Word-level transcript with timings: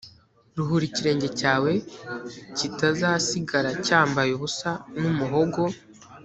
ruhura 0.55 0.83
ikirenge 0.89 1.27
cyawe 1.39 1.71
kitazasigara 2.57 3.69
cyambaye 3.85 4.29
ubusa 4.33 4.69
n 4.99 5.01
umuhogo 5.11 5.61